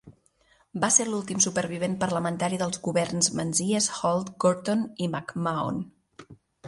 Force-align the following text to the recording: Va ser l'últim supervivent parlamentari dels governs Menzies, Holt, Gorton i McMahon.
Va 0.83 0.87
ser 0.93 1.03
l'últim 1.09 1.43
supervivent 1.45 1.97
parlamentari 2.03 2.59
dels 2.61 2.81
governs 2.87 3.29
Menzies, 3.41 3.91
Holt, 3.99 4.33
Gorton 4.47 4.83
i 5.07 5.11
McMahon. 5.17 5.83